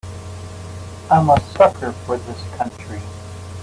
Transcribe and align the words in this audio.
I'm 1.11 1.29
a 1.29 1.39
sucker 1.53 1.91
for 1.91 2.17
this 2.17 2.41
country. 2.57 3.01